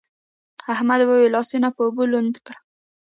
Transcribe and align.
احمد 0.73 0.99
وويل: 1.03 1.31
لاسونه 1.35 1.67
په 1.75 1.81
اوبو 1.85 2.03
لوند 2.11 2.35
کړه. 2.45 2.59